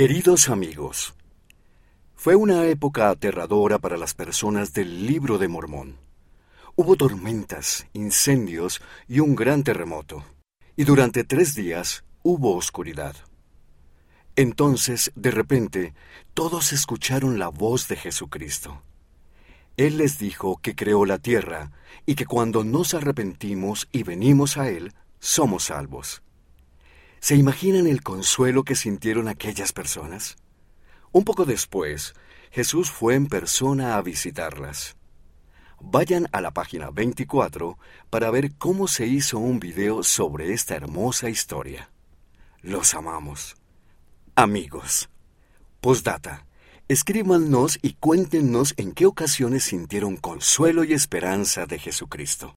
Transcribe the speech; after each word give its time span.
Queridos 0.00 0.48
amigos, 0.48 1.12
fue 2.14 2.34
una 2.34 2.64
época 2.64 3.10
aterradora 3.10 3.78
para 3.78 3.98
las 3.98 4.14
personas 4.14 4.72
del 4.72 5.06
libro 5.06 5.36
de 5.36 5.46
Mormón. 5.46 5.98
Hubo 6.74 6.96
tormentas, 6.96 7.86
incendios 7.92 8.80
y 9.08 9.20
un 9.20 9.34
gran 9.34 9.62
terremoto, 9.62 10.24
y 10.74 10.84
durante 10.84 11.22
tres 11.22 11.54
días 11.54 12.02
hubo 12.22 12.56
oscuridad. 12.56 13.14
Entonces, 14.36 15.12
de 15.16 15.32
repente, 15.32 15.92
todos 16.32 16.72
escucharon 16.72 17.38
la 17.38 17.48
voz 17.48 17.86
de 17.86 17.96
Jesucristo. 17.96 18.82
Él 19.76 19.98
les 19.98 20.18
dijo 20.18 20.62
que 20.62 20.74
creó 20.74 21.04
la 21.04 21.18
tierra 21.18 21.72
y 22.06 22.14
que 22.14 22.24
cuando 22.24 22.64
nos 22.64 22.94
arrepentimos 22.94 23.86
y 23.92 24.02
venimos 24.04 24.56
a 24.56 24.70
Él, 24.70 24.94
somos 25.18 25.64
salvos. 25.64 26.22
¿Se 27.20 27.36
imaginan 27.36 27.86
el 27.86 28.02
consuelo 28.02 28.64
que 28.64 28.74
sintieron 28.74 29.28
aquellas 29.28 29.74
personas? 29.74 30.38
Un 31.12 31.24
poco 31.24 31.44
después, 31.44 32.14
Jesús 32.50 32.90
fue 32.90 33.14
en 33.14 33.26
persona 33.26 33.96
a 33.96 34.02
visitarlas. 34.02 34.96
Vayan 35.80 36.28
a 36.32 36.40
la 36.40 36.50
página 36.52 36.90
24 36.90 37.78
para 38.08 38.30
ver 38.30 38.54
cómo 38.56 38.88
se 38.88 39.06
hizo 39.06 39.38
un 39.38 39.60
video 39.60 40.02
sobre 40.02 40.54
esta 40.54 40.74
hermosa 40.74 41.28
historia. 41.28 41.90
Los 42.62 42.94
amamos. 42.94 43.54
Amigos. 44.34 45.10
Postdata. 45.82 46.46
Escríbanos 46.88 47.78
y 47.82 47.94
cuéntenos 47.94 48.72
en 48.78 48.92
qué 48.92 49.04
ocasiones 49.04 49.64
sintieron 49.64 50.16
consuelo 50.16 50.84
y 50.84 50.94
esperanza 50.94 51.66
de 51.66 51.78
Jesucristo. 51.78 52.48